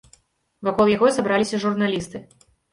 [0.69, 2.27] Вакол яго сабраліся журналісты.